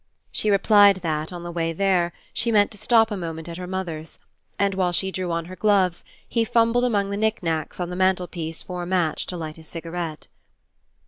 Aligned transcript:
She 0.31 0.49
replied 0.49 0.95
that, 1.03 1.31
on 1.31 1.43
the 1.43 1.51
way 1.51 1.73
there, 1.73 2.11
she 2.33 2.51
meant 2.51 2.71
to 2.71 2.77
stop 2.79 3.11
a 3.11 3.15
moment 3.15 3.47
at 3.47 3.57
her 3.57 3.67
mother's; 3.67 4.17
and 4.57 4.73
while 4.73 4.91
she 4.91 5.11
drew 5.11 5.29
on 5.29 5.45
her 5.45 5.55
gloves, 5.55 6.03
he 6.27 6.43
fumbled 6.43 6.85
among 6.85 7.11
the 7.11 7.17
knick 7.17 7.43
knacks 7.43 7.79
on 7.79 7.91
the 7.91 7.95
mantel 7.95 8.25
piece 8.25 8.63
for 8.63 8.81
a 8.81 8.87
match 8.87 9.27
to 9.27 9.37
light 9.37 9.57
his 9.57 9.67
cigarette. 9.67 10.25